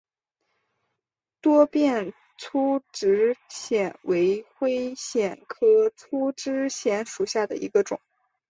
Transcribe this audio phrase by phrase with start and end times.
[1.41, 8.01] 多变粗枝藓为灰藓科粗枝藓属下的一个种。